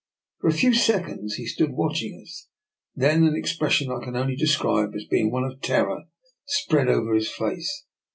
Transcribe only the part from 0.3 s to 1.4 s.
For a few seconds